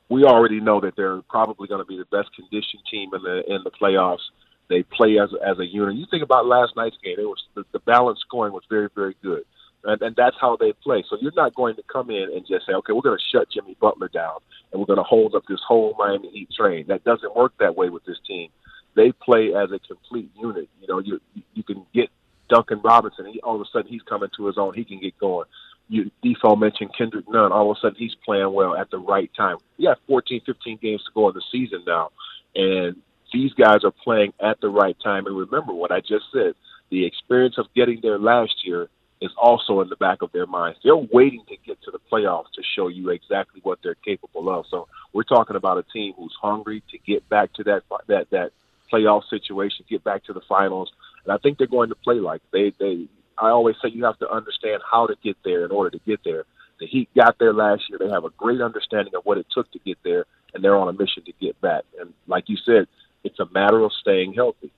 [0.08, 3.42] we already know that they're probably going to be the best conditioned team in the
[3.52, 4.24] in the playoffs.
[4.68, 5.96] They play as as a unit.
[5.96, 9.16] You think about last night's game; it was the, the balance scoring was very very
[9.22, 9.44] good,
[9.84, 11.04] and, and that's how they play.
[11.08, 13.48] So you're not going to come in and just say, okay, we're going to shut
[13.50, 14.40] Jimmy Butler down
[14.74, 16.86] and we're going to hold up this whole Miami Heat train.
[16.88, 18.50] That doesn't work that way with this team.
[18.96, 20.68] They play as a complete unit.
[20.80, 21.20] You know, you
[21.54, 22.10] you can get
[22.48, 23.26] Duncan Robinson.
[23.26, 24.74] He all of a sudden he's coming to his own.
[24.74, 25.46] He can get going.
[25.88, 27.52] You Defo mentioned Kendrick Nunn.
[27.52, 29.58] All of a sudden he's playing well at the right time.
[29.78, 32.10] We got 14, 15 games to go in the season now,
[32.54, 32.96] and
[33.32, 35.26] these guys are playing at the right time.
[35.26, 36.54] And remember what I just said:
[36.90, 38.88] the experience of getting there last year
[39.20, 40.78] is also in the back of their minds.
[40.82, 44.66] They're waiting to get to the playoffs to show you exactly what they're capable of.
[44.70, 48.52] So we're talking about a team who's hungry to get back to that that that
[48.92, 50.92] playoff situation, get back to the finals,
[51.24, 53.08] and I think they're going to play like they they.
[53.38, 56.20] I always say you have to understand how to get there in order to get
[56.24, 56.44] there.
[56.80, 57.98] The Heat got there last year.
[57.98, 60.88] They have a great understanding of what it took to get there, and they're on
[60.88, 61.84] a mission to get back.
[62.00, 62.86] And like you said,
[63.22, 64.70] it's a matter of staying healthy.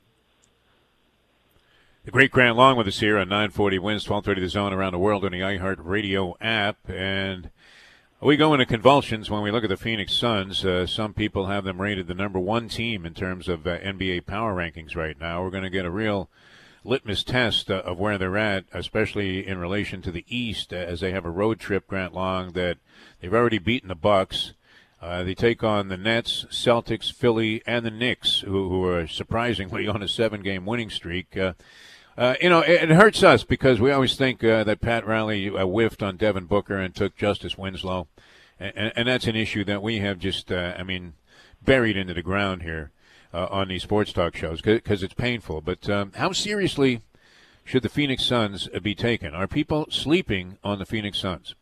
[2.05, 4.99] The great Grant Long with us here on 940 Wins, 1230 The Zone around the
[4.99, 6.79] world on the iHeart Radio app.
[6.89, 7.51] And
[8.21, 10.65] we go into convulsions when we look at the Phoenix Suns.
[10.65, 14.25] Uh, some people have them rated the number one team in terms of uh, NBA
[14.25, 15.43] power rankings right now.
[15.43, 16.31] We're going to get a real
[16.87, 21.01] litmus test uh, of where they're at, especially in relation to the East, uh, as
[21.01, 22.79] they have a road trip, Grant Long, that
[23.21, 24.55] they've already beaten the Bucks.
[25.01, 29.87] Uh, they take on the Nets, Celtics, Philly, and the Knicks, who, who are surprisingly
[29.89, 31.37] on a seven-game winning streak.
[31.37, 31.53] Uh,
[32.17, 35.49] uh, you know, it, it hurts us because we always think uh, that Pat Riley
[35.49, 38.09] whiffed on Devin Booker and took Justice Winslow,
[38.59, 41.13] and, and, and that's an issue that we have just, I mean,
[41.63, 42.93] buried into the ground here
[43.37, 45.61] uh, on these sports talk shows because it's painful.
[45.61, 47.03] But um, how seriously
[47.65, 49.35] should the Phoenix Suns be taken?
[49.35, 51.55] Are people sleeping on the Phoenix Suns?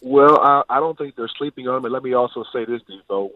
[0.00, 1.84] Well, I, I don't think they're sleeping on him.
[1.84, 3.30] And let me also say this, though.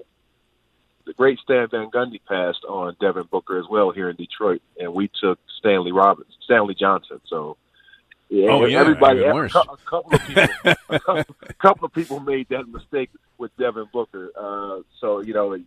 [1.04, 4.94] The great Stan Van Gundy passed on Devin Booker as well here in Detroit, and
[4.94, 7.20] we took Stanley Robbins, Stanley Johnson.
[7.26, 7.56] So,
[8.28, 10.44] yeah, Oh, yeah, everybody, even a, couple of people,
[10.88, 14.30] a couple, couple of people made that mistake with Devin Booker.
[14.38, 15.58] Uh, so, you know,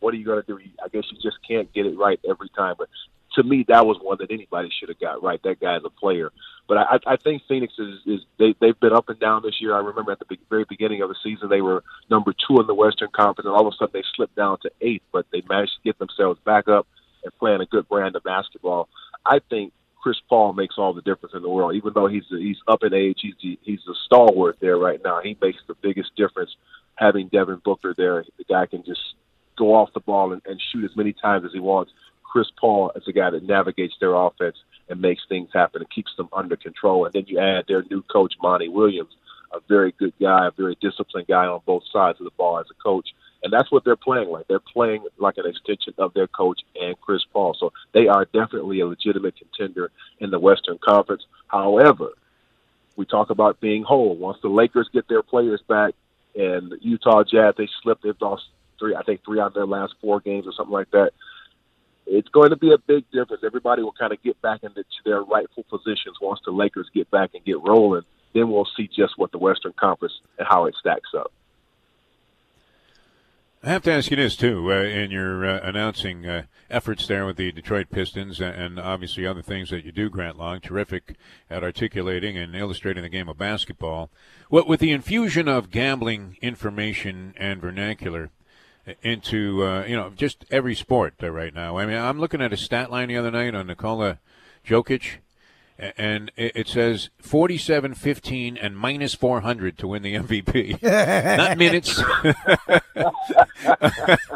[0.00, 0.58] what are you going to do?
[0.82, 2.74] I guess you just can't get it right every time.
[2.78, 2.88] But
[3.34, 5.42] to me, that was one that anybody should have got right.
[5.42, 6.30] That guy's a player.
[6.66, 9.74] But I, I think Phoenix is, is they, they've been up and down this year.
[9.74, 12.66] I remember at the be- very beginning of the season, they were number two in
[12.66, 15.04] the Western Conference, and all of a sudden they slipped down to eighth.
[15.12, 16.86] But they managed to get themselves back up,
[17.24, 18.88] and playing a good brand of basketball.
[19.26, 21.74] I think Chris Paul makes all the difference in the world.
[21.74, 25.20] Even though he's he's up in age, he's he's a stalwart there right now.
[25.22, 26.54] He makes the biggest difference
[26.94, 28.24] having Devin Booker there.
[28.38, 29.00] The guy can just
[29.56, 31.92] go off the ball and, and shoot as many times as he wants.
[32.22, 34.56] Chris Paul is a guy that navigates their offense
[34.88, 37.04] and makes things happen and keeps them under control.
[37.04, 39.14] And then you add their new coach, Monty Williams,
[39.52, 42.66] a very good guy, a very disciplined guy on both sides of the ball as
[42.70, 43.10] a coach.
[43.42, 44.48] And that's what they're playing like.
[44.48, 47.54] They're playing like an extension of their coach and Chris Paul.
[47.58, 51.24] So they are definitely a legitimate contender in the Western Conference.
[51.46, 52.10] However,
[52.96, 54.16] we talk about being whole.
[54.16, 55.94] Once the Lakers get their players back
[56.34, 58.44] and Utah Jazz, they slipped, they've lost
[58.78, 61.12] three, I think three out of their last four games or something like that.
[62.06, 63.42] It's going to be a big difference.
[63.44, 67.30] Everybody will kind of get back into their rightful positions once the Lakers get back
[67.34, 68.02] and get rolling.
[68.34, 71.32] Then we'll see just what the Western Conference and how it stacks up.
[73.66, 74.70] I have to ask you this too.
[74.70, 79.40] Uh, in your uh, announcing uh, efforts there with the Detroit Pistons, and obviously other
[79.40, 81.16] things that you do, Grant Long, terrific
[81.48, 84.10] at articulating and illustrating the game of basketball.
[84.50, 88.28] What with the infusion of gambling information and vernacular
[89.02, 91.78] into uh, you know just every sport uh, right now.
[91.78, 94.18] I mean, I'm looking at a stat line the other night on Nikola
[94.66, 95.18] Jokic.
[95.76, 100.80] And it it says 47 15 and minus 400 to win the MVP.
[101.36, 102.00] Not minutes.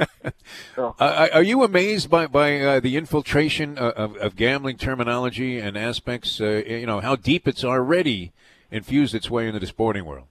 [0.77, 5.77] Uh, are you amazed by by uh, the infiltration of, of, of gambling terminology and
[5.77, 6.41] aspects?
[6.41, 8.33] Uh, you know how deep it's already
[8.71, 10.27] infused its way into the sporting world.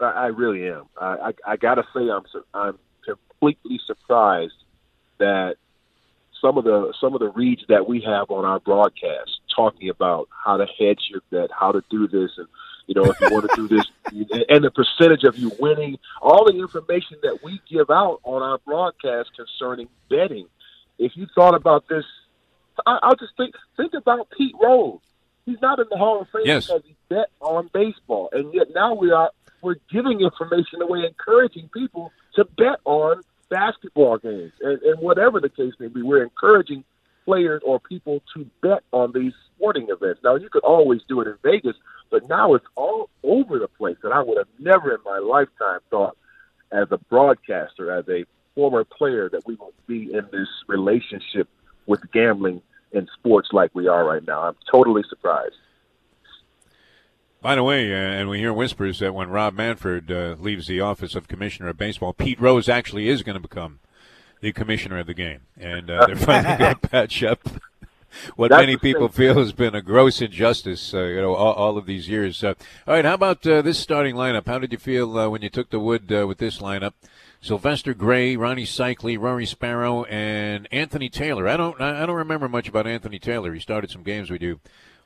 [0.00, 0.84] I, I really am.
[1.00, 4.54] I, I, I gotta say, I'm I'm completely surprised
[5.18, 5.56] that
[6.40, 10.28] some of the some of the reads that we have on our broadcast talking about
[10.44, 12.46] how to hedge your bet, how to do this, and
[12.86, 13.86] you know if you want to do this,
[14.48, 18.58] and the percentage of you winning, all the information that we give out on our
[18.58, 20.46] broadcast concerning betting.
[20.98, 22.04] If you thought about this,
[22.86, 25.00] I, I'll just think think about Pete Rose.
[25.46, 26.66] He's not in the Hall of Fame Yes.
[26.66, 29.30] because he bet on baseball, and yet now we are
[29.62, 35.48] we're giving information away, encouraging people to bet on basketball games, and, and whatever the
[35.48, 36.84] case may be, we're encouraging
[37.24, 40.20] players or people to bet on these sporting events.
[40.22, 41.76] Now, you could always do it in Vegas,
[42.10, 45.80] but now it's all over the place, and I would have never in my lifetime
[45.90, 46.16] thought,
[46.72, 51.48] as a broadcaster, as a former player, that we would be in this relationship
[51.86, 54.42] with gambling in sports like we are right now.
[54.42, 55.54] I'm totally surprised.
[57.42, 60.80] By the way, uh, and we hear whispers that when Rob Manfred uh, leaves the
[60.80, 63.78] office of commissioner of baseball, Pete Rose actually is going to become
[64.40, 67.40] the commissioner of the game, and uh, they're finally going to patch up
[68.36, 70.94] what That's many people feel has been a gross injustice.
[70.94, 72.42] Uh, you know, all, all of these years.
[72.42, 72.54] Uh,
[72.86, 74.46] all right, how about uh, this starting lineup?
[74.46, 76.92] How did you feel uh, when you took the wood uh, with this lineup?
[77.40, 81.46] Sylvester Gray, Rony Seikaly, Rory Sparrow, and Anthony Taylor.
[81.46, 83.52] I don't, I I don't remember much about Anthony Taylor.
[83.52, 84.58] He started some games with you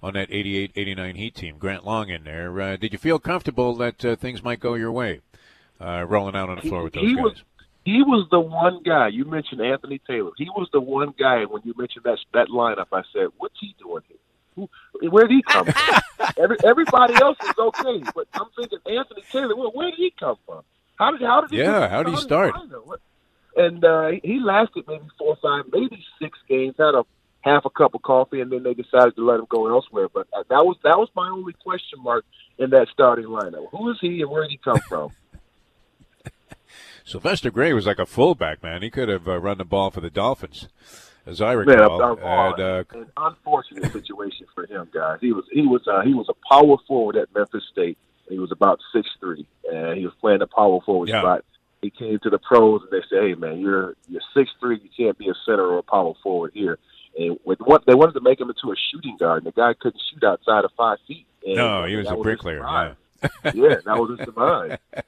[0.02, 1.56] on that 88-89 Heat team.
[1.58, 2.60] Grant Long in there.
[2.60, 5.20] Uh, did you feel comfortable that uh, things might go your way,
[5.80, 7.24] uh, rolling out on the floor with those he guys?
[7.24, 7.42] was
[7.84, 10.30] he was the one guy you mentioned Anthony Taylor.
[10.36, 12.86] He was the one guy when you mentioned that that lineup.
[12.92, 14.68] I said, "What's he doing here?
[15.10, 16.00] Where did he come from?"
[16.36, 19.56] Every, everybody else is okay, but I'm thinking Anthony Taylor.
[19.56, 20.62] Well, where did he come from?
[20.96, 22.54] How did how did he Yeah, get how did he start?
[22.62, 22.98] in the
[23.56, 26.74] And uh, he lasted maybe four, five, maybe six games.
[26.78, 27.04] Had a
[27.40, 30.08] half a cup of coffee, and then they decided to let him go elsewhere.
[30.12, 32.24] But uh, that was that was my only question mark
[32.58, 33.68] in that starting lineup.
[33.70, 35.10] Who is he, and where did he come from?
[37.04, 38.82] Sylvester Gray was like a fullback, man.
[38.82, 40.68] He could have uh, run the ball for the Dolphins,
[41.26, 42.00] as I Man, recall.
[42.00, 45.18] a, a, and, uh, an unfortunate situation for him, guys.
[45.20, 47.98] He was he was uh, he was a power forward at Memphis State.
[48.28, 51.20] He was about six three, and he was playing the power forward Yeah.
[51.20, 51.44] spot.
[51.82, 54.78] He came to the pros, and they said, "Hey, man, you're you're six three.
[54.82, 56.78] You can't be a center or a power forward here."
[57.18, 59.74] And with what they wanted to make him into a shooting guard, and the guy
[59.74, 61.26] couldn't shoot outside of five feet.
[61.44, 62.60] And no, he was a bricklayer.
[62.60, 62.94] Yeah.
[63.54, 64.78] yeah, that was his demise.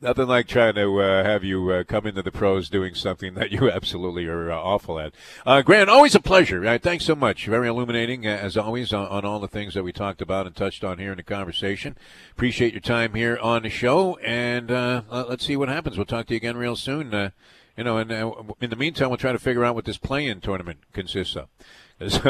[0.00, 3.52] Nothing like trying to uh, have you uh, come into the pros doing something that
[3.52, 5.14] you absolutely are uh, awful at.
[5.46, 6.76] Uh, Grant, always a pleasure.
[6.78, 7.46] Thanks so much.
[7.46, 10.56] Very illuminating, uh, as always, on, on all the things that we talked about and
[10.56, 11.96] touched on here in the conversation.
[12.32, 15.96] Appreciate your time here on the show, and uh, let- let's see what happens.
[15.96, 17.32] We'll talk to you again real soon.
[17.76, 20.40] You know, and uh, in the meantime, we'll try to figure out what this play-in
[20.40, 21.48] tournament consists of.
[21.98, 22.20] 'Cause,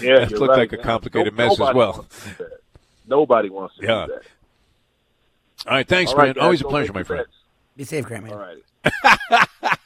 [0.00, 0.58] Yeah, it looked right.
[0.58, 1.92] like a complicated No- mess as well.
[1.92, 2.60] wants to do that.
[3.06, 4.06] Nobody wants to Yeah.
[4.06, 4.22] do that.
[5.66, 6.36] All right, thanks, All right, Grant.
[6.36, 7.26] guys, always a pleasure, my friend.
[7.76, 8.30] Be safe, Grant.
[8.30, 8.58] All right.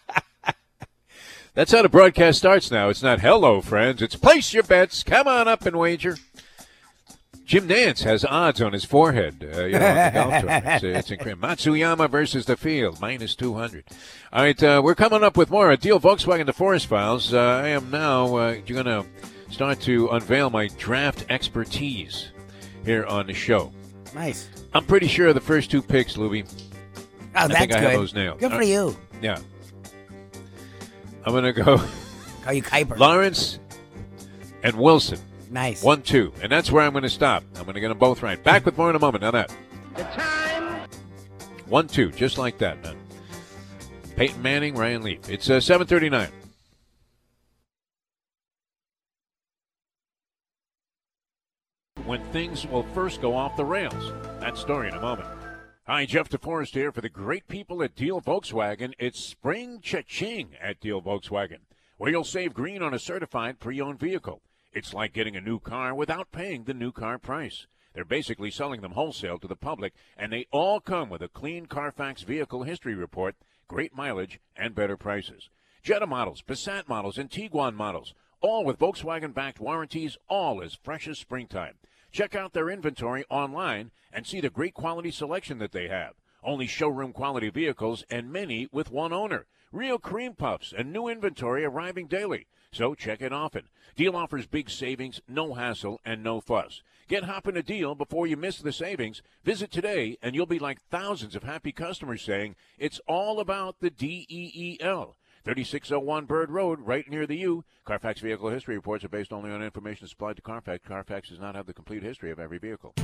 [1.55, 2.89] That's how the broadcast starts now.
[2.89, 4.01] It's not hello, friends.
[4.01, 5.03] It's place your bets.
[5.03, 6.17] Come on up and wager.
[7.53, 9.47] Jim Nantz has odds on his forehead.
[9.55, 10.65] Uh, you know, the golf tournament.
[10.83, 11.47] It's, it's incredible.
[11.47, 13.85] Matsuyama versus the field, minus 200.
[14.33, 15.77] All right, uh, we're coming up with more.
[15.77, 17.35] Deal Volkswagen forest Files.
[17.35, 19.05] Uh, I am now uh, going to
[19.51, 22.31] start to unveil my draft expertise
[22.87, 23.71] here on the show.
[24.15, 24.49] Nice.
[24.73, 26.51] I'm pretty sure the first two picks, Luby.
[26.97, 27.03] Oh,
[27.35, 27.91] I that's think I good.
[27.91, 28.39] have those nailed.
[28.41, 28.97] Good for you.
[29.21, 29.39] Yeah.
[31.27, 31.77] I'm going to go
[32.45, 32.97] Call you Kiper.
[32.99, 33.59] Lawrence
[34.63, 35.19] and Wilson.
[35.53, 35.83] Nice.
[35.83, 36.33] One, two.
[36.41, 37.45] And that's where I'm going to stop.
[37.57, 38.43] I'm going to get them both right.
[38.43, 39.55] Back with more in a moment Now that.
[39.95, 40.89] The time.
[41.67, 42.11] One, two.
[42.11, 42.97] Just like that, man.
[44.17, 45.29] Peyton Manning, Ryan Leaf.
[45.29, 46.29] It's uh, 739.
[52.07, 54.13] When things will first go off the rails.
[54.41, 55.29] That story in a moment.
[55.87, 58.95] Hi, Jeff DeForest here for the great people at Deel Volkswagen.
[58.99, 61.59] It's spring cha-ching at Deel Volkswagen,
[61.99, 64.41] where you'll save green on a certified pre-owned vehicle.
[64.75, 67.67] It's like getting a new car without paying the new car price.
[67.93, 71.67] They're basically selling them wholesale to the public, and they all come with a clean
[71.67, 73.37] Carfax vehicle history report,
[73.69, 75.51] great mileage, and better prices.
[75.83, 81.19] Jetta models, Passat models, and Tiguan models, all with Volkswagen-backed warranties, all as fresh as
[81.19, 81.75] springtime.
[82.11, 86.15] Check out their inventory online and see the great quality selection that they have.
[86.43, 89.47] Only showroom quality vehicles and many with one owner.
[89.71, 92.47] Real cream puffs and new inventory arriving daily.
[92.73, 93.69] So check it often.
[93.97, 96.83] Deel offers big savings, no hassle, and no fuss.
[97.07, 99.21] Get hopping a deal before you miss the savings.
[99.45, 103.91] Visit today and you'll be like thousands of happy customers saying it's all about the
[103.91, 105.17] D-E-E-L.
[105.45, 107.65] 3601 Bird Road, right near the U.
[107.85, 110.87] Carfax vehicle history reports are based only on information supplied to Carfax.
[110.87, 112.95] Carfax does not have the complete history of every vehicle.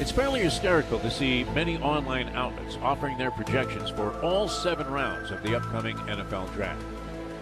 [0.00, 5.30] It's fairly hysterical to see many online outlets offering their projections for all seven rounds
[5.30, 6.82] of the upcoming NFL draft.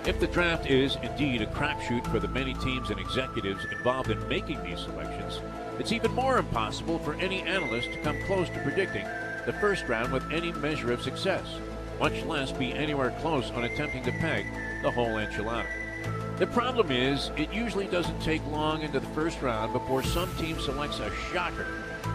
[0.06, 4.28] If the draft is indeed a crapshoot for the many teams and executives involved in
[4.28, 5.40] making these selections,
[5.78, 9.04] it's even more impossible for any analyst to come close to predicting
[9.44, 11.44] the first round with any measure of success,
[11.98, 14.46] much less be anywhere close on attempting to peg
[14.82, 15.68] the whole enchilada.
[16.38, 20.58] The problem is, it usually doesn't take long into the first round before some team
[20.60, 21.66] selects a shocker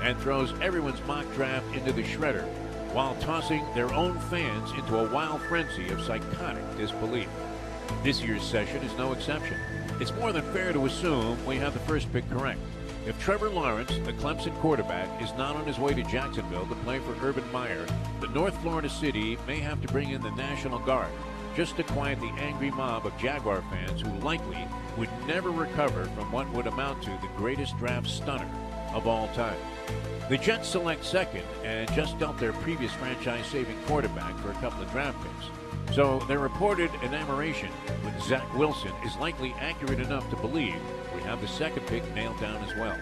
[0.02, 2.46] and throws everyone's mock draft into the shredder
[2.94, 7.30] while tossing their own fans into a wild frenzy of psychotic disbelief.
[8.04, 9.58] This year's session is no exception.
[10.00, 12.60] It's more than fair to assume we have the first pick correct.
[13.06, 17.00] If Trevor Lawrence, the Clemson quarterback, is not on his way to Jacksonville to play
[17.00, 17.86] for Urban Meyer,
[18.20, 21.12] the North Florida city may have to bring in the National Guard
[21.56, 24.68] just to quiet the angry mob of Jaguar fans who likely
[24.98, 28.50] would never recover from what would amount to the greatest draft stunner
[28.94, 29.58] of all time.
[30.30, 34.82] The Jets select second and just dealt their previous franchise saving quarterback for a couple
[34.82, 35.65] of draft picks.
[35.94, 37.70] So their reported enamoration
[38.04, 40.76] with Zach Wilson is likely accurate enough to believe
[41.16, 42.98] we have the second pick nailed down as well.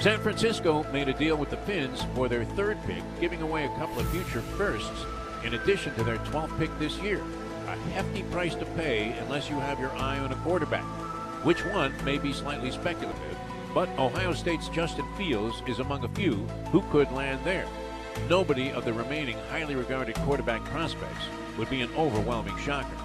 [0.00, 3.78] San Francisco made a deal with the Finns for their third pick, giving away a
[3.78, 5.04] couple of future firsts
[5.44, 7.22] in addition to their 12th pick this year.
[7.68, 10.84] A hefty price to pay unless you have your eye on a quarterback.
[11.44, 13.38] Which one may be slightly speculative,
[13.72, 16.34] but Ohio State's Justin Fields is among a few
[16.72, 17.66] who could land there.
[18.28, 21.26] Nobody of the remaining highly regarded quarterback prospects
[21.58, 22.96] would be an overwhelming shocker.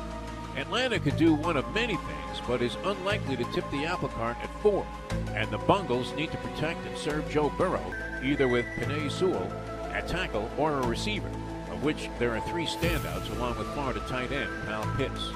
[0.58, 4.38] Atlanta could do one of many things, but is unlikely to tip the apple cart
[4.42, 4.86] at four.
[5.34, 9.52] And the Bungles need to protect and serve Joe Burrow, either with Penei Sewell
[9.94, 11.30] at tackle or a receiver,
[11.72, 15.30] of which there are three standouts along with Florida tight end Kyle Pitts.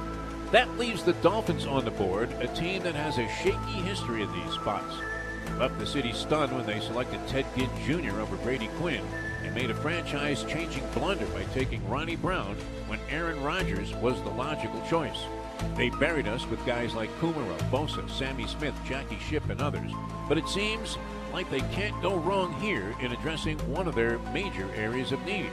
[0.51, 4.31] That leaves the Dolphins on the board, a team that has a shaky history in
[4.31, 4.93] these spots.
[5.57, 8.19] Left the city stunned when they selected Ted Ginn Jr.
[8.19, 9.03] over Brady Quinn
[9.43, 12.55] and made a franchise changing blunder by taking Ronnie Brown
[12.93, 15.17] when Aaron Rodgers was the logical choice.
[15.75, 19.91] They buried us with guys like Kumerow, Bosa, Sammy Smith, Jackie Shipp, and others,
[20.29, 20.99] but it seems
[21.33, 25.49] like they can't go wrong here in addressing one of their major areas of need.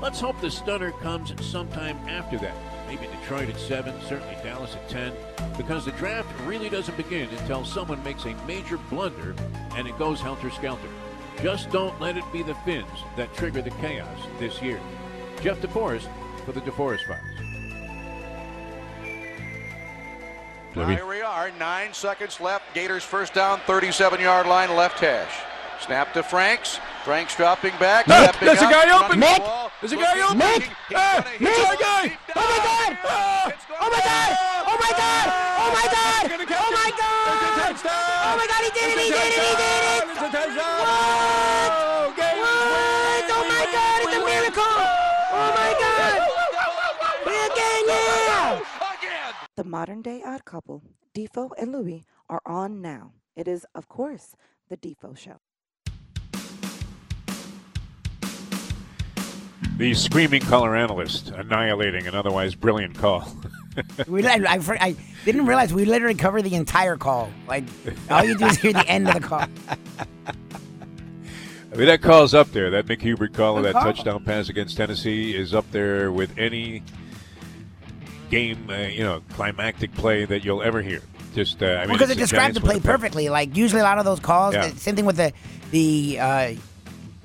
[0.00, 2.56] Let's hope the stunner comes sometime after that.
[2.86, 5.12] Maybe Detroit at 7, certainly Dallas at 10,
[5.58, 9.34] because the draft really doesn't begin until someone makes a major blunder
[9.76, 10.88] and it goes helter skelter.
[11.42, 14.80] Just don't let it be the Finns that trigger the chaos this year.
[15.42, 16.08] Jeff DeForest
[16.44, 17.20] for the DeForest Files.
[20.74, 22.74] Here we are, nine seconds left.
[22.74, 25.32] Gators first down, 37 yard line, left hash.
[25.84, 26.78] Snap to Franks.
[27.04, 28.06] Franks dropping back.
[28.06, 29.20] Mick, stepping there's a guy running open.
[29.20, 30.38] the Mick, ball, there's a guy looking, open.
[30.38, 31.66] looking, Mick, he's ah, gonna hit Mick.
[31.66, 32.18] our guy.
[32.32, 32.90] Oh my God!
[33.82, 34.30] Oh my God!
[34.62, 35.26] Oh my God!
[35.58, 36.22] Oh my God!
[36.30, 37.74] Oh my God!
[37.82, 38.62] Oh my God!
[38.62, 39.02] He did it!
[39.02, 39.42] He did it!
[39.42, 40.06] He did it!
[40.06, 40.78] It's a touchdown.
[40.78, 42.14] What?
[42.14, 43.26] What?
[43.26, 43.98] Oh my God!
[44.06, 44.62] It's a miracle!
[44.62, 46.21] Oh my God!
[49.72, 50.82] modern-day odd couple,
[51.16, 53.14] Defo and Louie, are on now.
[53.34, 54.36] It is, of course,
[54.68, 55.38] The Defo Show.
[59.78, 63.26] The screaming color analyst annihilating an otherwise brilliant call.
[64.06, 64.94] we, I, I,
[65.24, 67.30] didn't realize we literally covered the entire call.
[67.48, 67.64] Like
[68.10, 69.46] all you do is hear the end of the call.
[71.72, 72.68] I mean that call's up there.
[72.68, 73.84] That Mick Hubert call that call.
[73.84, 76.82] touchdown pass against Tennessee is up there with any
[78.32, 81.02] game, uh, you know, climactic play that you'll ever hear.
[81.34, 83.28] Just, uh, I mean, because it described the play perfectly.
[83.28, 84.68] Like usually a lot of those calls, Yeah.
[84.68, 85.32] the same thing with the
[85.70, 86.52] the uh,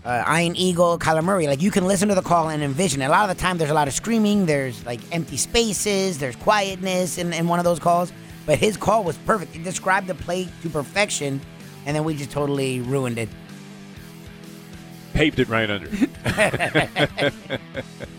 [0.06, 1.48] uh, Iron Eagle, Kyler Murray.
[1.48, 3.02] Like you can listen to the call and envision.
[3.02, 4.46] A lot of the time, there's a lot of screaming.
[4.46, 6.20] There's like empty spaces.
[6.20, 8.12] There's quietness in, in one of those calls.
[8.46, 9.56] But his call was perfect.
[9.56, 11.42] It described the play to perfection,
[11.86, 13.30] and then we just totally ruined it.
[15.14, 15.90] paved it right under.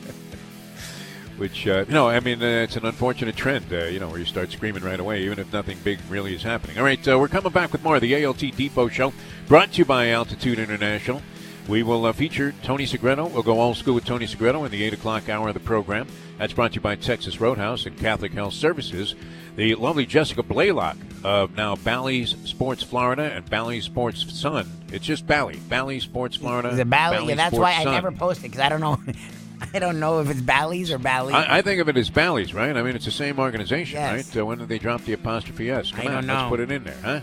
[1.38, 4.24] Which, uh, know, I mean, uh, it's an unfortunate trend, uh, you know, where you
[4.24, 6.78] start screaming right away, even if nothing big really is happening.
[6.78, 9.12] All right, uh, we're coming back with more of the ALT Depot Show,
[9.46, 11.22] brought to you by Altitude International.
[11.68, 13.30] We will uh, feature Tony Segreto.
[13.30, 16.08] We'll go old school with Tony Segreto in the 8 o'clock hour of the program.
[16.38, 19.14] That's brought to you by Texas Roadhouse and Catholic Health Services.
[19.54, 24.68] The lovely Jessica Blaylock of now Bally's Sports Florida and Bally's Sports Sun.
[24.92, 25.60] It's just Bally.
[25.68, 26.70] Bally Sports Florida.
[26.70, 27.28] Is it Bally?
[27.28, 27.92] Yeah, that's Sports why I Sun.
[27.92, 28.98] never post it because I don't know.
[29.74, 31.34] I don't know if it's Bally's or Bally's.
[31.34, 32.76] I, I think of it as Bally's, right?
[32.76, 34.26] I mean, it's the same organization, Yes.
[34.34, 34.40] right?
[34.40, 35.90] Uh, when did they drop the apostrophe S?
[35.92, 37.20] Come I on, let's put it in there, huh?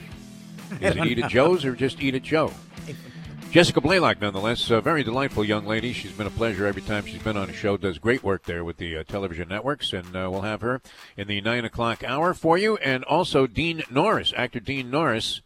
[0.81, 2.51] Is it Eat at Joe's or just Eat at Joe?
[3.51, 5.93] Jessica Blaylock, nonetheless, a very delightful young lady.
[5.93, 7.77] She's been a pleasure every time she's been on a show.
[7.77, 10.81] Does great work there with the uh, television networks, and uh, we'll have her
[11.15, 12.75] in the nine o'clock hour for you.
[12.77, 15.39] And also Dean Norris, actor Dean Norris,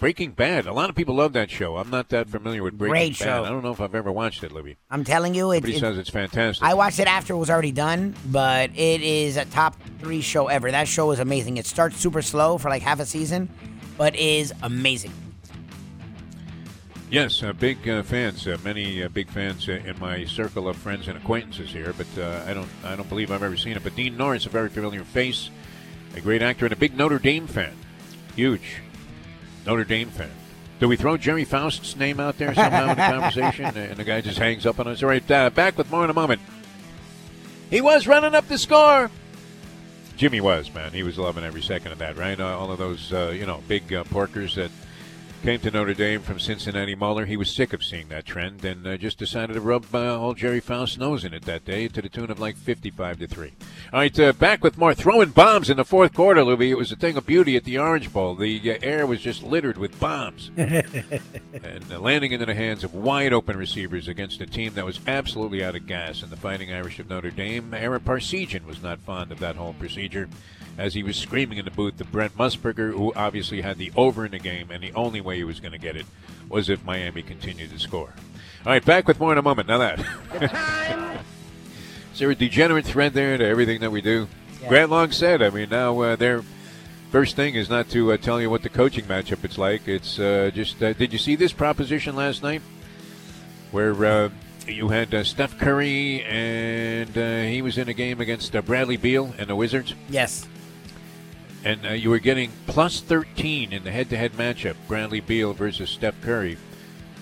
[0.00, 0.66] Breaking Bad.
[0.66, 1.76] A lot of people love that show.
[1.76, 3.24] I'm not that familiar with Breaking Great Bad.
[3.24, 3.44] show.
[3.44, 4.78] I don't know if I've ever watched it, Libby.
[4.90, 6.66] I'm telling you, it, Everybody it- says it's fantastic.
[6.66, 10.48] I watched it after it was already done, but it is a top three show
[10.48, 10.70] ever.
[10.70, 11.58] That show is amazing.
[11.58, 13.50] It starts super slow for like half a season,
[13.98, 15.12] but is amazing.
[17.10, 18.46] Yes, uh, big uh, fans.
[18.46, 22.06] Uh, many uh, big fans uh, in my circle of friends and acquaintances here, but
[22.18, 22.68] uh, I don't.
[22.84, 23.82] I don't believe I've ever seen it.
[23.82, 25.50] But Dean Norris, a very familiar face,
[26.16, 27.74] a great actor, and a big Notre Dame fan.
[28.36, 28.80] Huge
[29.70, 30.28] Notre Dame fan.
[30.80, 34.20] Do we throw Gerry Faust's name out there somehow in the conversation, and the guy
[34.20, 35.00] just hangs up on us?
[35.00, 36.40] All right, uh, back with more in a moment.
[37.70, 39.12] He was running up the score.
[40.16, 40.90] Jimmy was man.
[40.90, 42.16] He was loving every second of that.
[42.16, 44.72] Right, uh, all of those uh, you know big uh, porkers that
[45.42, 47.24] came to Notre Dame from Cincinnati Moeller.
[47.24, 50.36] He was sick of seeing that trend and uh, just decided to rub uh, old
[50.36, 53.52] Gerry Faust's nose in it that day to the tune of like 55 to 3.
[53.92, 56.70] All right, uh, back with more throwing bombs in the fourth quarter, Louie.
[56.70, 58.34] It was a thing of beauty at the Orange Bowl.
[58.34, 62.94] The uh, air was just littered with bombs and uh, landing into the hands of
[62.94, 66.22] wide open receivers against a team that was absolutely out of gas.
[66.22, 69.72] And the Fighting Irish of Notre Dame, Ara Parseghian was not fond of that whole
[69.72, 70.28] procedure
[70.78, 74.24] as he was screaming in the booth to Brent Musburger, who obviously had the over
[74.24, 76.06] in the game, and the only way he was going to get it
[76.48, 78.14] was if Miami continued to score.
[78.66, 79.68] All right, back with more in a moment.
[79.68, 81.22] Now that.
[82.12, 84.28] Is there a degenerate thread there to everything that we do?
[84.68, 86.42] Grant Long said, I mean, now uh, their
[87.10, 89.88] first thing is not to uh, tell you what the coaching matchup it's like.
[89.88, 92.60] It's uh, just, uh, did you see this proposition last night?
[93.70, 94.28] Where uh,
[94.66, 98.96] you had uh, Steph Curry and uh, he was in a game against uh, Bradley
[98.96, 99.94] Beal and the Wizards?
[100.10, 100.46] Yes.
[101.64, 106.20] And uh, you were getting plus 13 in the head-to-head matchup, Bradley Beal versus Steph
[106.22, 106.56] Curry,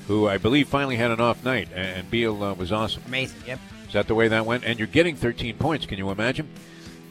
[0.07, 3.03] who I believe finally had an off night, and, and Beal uh, was awesome.
[3.07, 3.43] Amazing.
[3.47, 3.59] Yep.
[3.87, 4.65] Is that the way that went?
[4.65, 5.87] And you're getting 13 points.
[5.87, 6.49] Can you imagine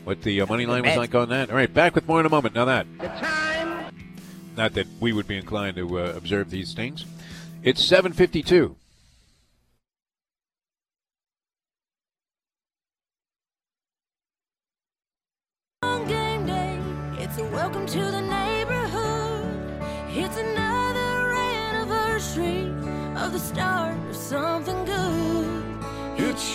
[0.04, 0.98] what the uh, money line was bet.
[0.98, 1.50] like on that?
[1.50, 2.56] All right, back with more in a moment.
[2.56, 2.88] Now that.
[4.56, 7.06] Not that we would be inclined to uh, observe these things.
[7.64, 8.76] It's 7:52.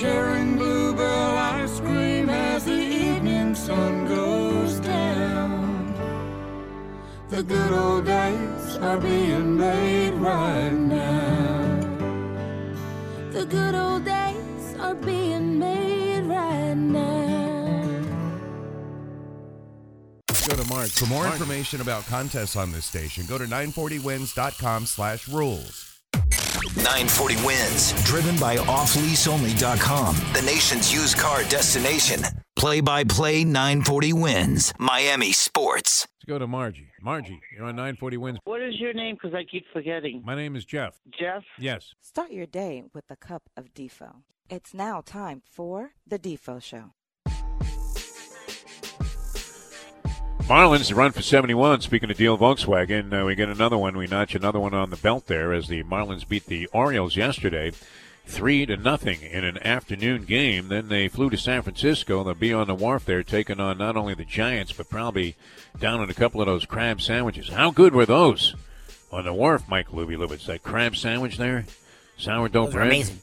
[0.02, 5.94] Sharing bluebell ice cream as the evening sun goes down.
[7.28, 11.78] The good old days are being made right now.
[13.30, 18.02] The good old days are being made right now.
[20.48, 20.88] Go to Mark.
[20.88, 25.91] For more information about contests on this station, go to 940wins.com slash rules.
[26.76, 32.20] 940 wins, driven by offleaseonly.com, the nation's used car destination.
[32.56, 36.06] Play by play 940 wins, Miami Sports.
[36.18, 36.88] Let's go to Margie.
[37.00, 38.38] Margie, you're on 940 wins.
[38.44, 39.16] What is your name?
[39.16, 40.22] Because I keep forgetting.
[40.24, 41.00] My name is Jeff.
[41.18, 41.42] Jeff?
[41.58, 41.94] Yes.
[42.00, 44.22] Start your day with a cup of Defo.
[44.48, 46.92] It's now time for the Defo Show.
[50.52, 51.80] Marlins run for 71.
[51.80, 53.96] Speaking of Deel Volkswagen, uh, we get another one.
[53.96, 57.72] We notch another one on the belt there as the Marlins beat the Orioles yesterday
[58.26, 60.68] three to nothing in an afternoon game.
[60.68, 62.22] Then they flew to San Francisco.
[62.22, 65.36] They'll be on the wharf there, taking on not only the Giants but probably
[65.80, 67.48] down on a couple of those crab sandwiches.
[67.48, 68.54] How good were those
[69.10, 70.44] on the wharf, Mike Luby Lubitz?
[70.44, 71.64] That crab sandwich there,
[72.18, 72.88] sourdough Those bread.
[72.88, 73.22] amazing.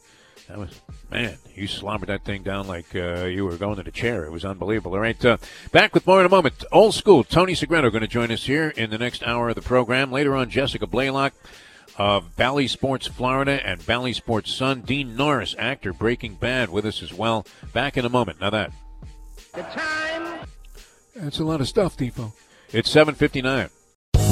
[0.49, 0.81] That was
[1.11, 1.37] man.
[1.55, 4.25] You slobbered that thing down like uh, you were going to the chair.
[4.25, 4.93] It was unbelievable.
[4.93, 5.37] All right, uh,
[5.71, 6.63] back with more in a moment.
[6.71, 7.23] Old school.
[7.23, 10.11] Tony Segreto going to join us here in the next hour of the program.
[10.11, 11.33] Later on, Jessica Blaylock
[11.97, 14.81] of Bally Sports Florida and Bally Sports Sun.
[14.81, 17.45] Dean Norris, actor Breaking Bad, with us as well.
[17.71, 18.41] Back in a moment.
[18.41, 18.71] Now that
[19.53, 20.47] The time.
[21.15, 22.33] that's a lot of stuff, Defo.
[22.71, 23.69] It's seven fifty nine.